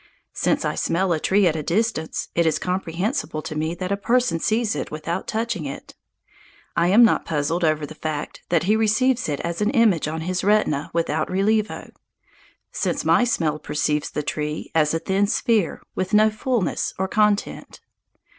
[0.33, 3.95] Since I smell a tree at a distance, it is comprehensible to me that a
[3.95, 5.93] person sees it without touching it.
[6.75, 10.21] I am not puzzled over the fact that he receives it as an image on
[10.21, 11.91] his retina without relievo,
[12.71, 17.79] since my smell perceives the tree as a thin sphere with no fullness or content.